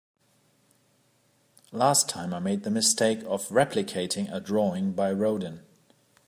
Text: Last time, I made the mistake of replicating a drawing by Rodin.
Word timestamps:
Last 1.71 2.09
time, 2.09 2.33
I 2.33 2.39
made 2.39 2.63
the 2.63 2.71
mistake 2.71 3.19
of 3.27 3.47
replicating 3.49 4.33
a 4.33 4.39
drawing 4.39 4.93
by 4.93 5.11
Rodin. 5.11 5.61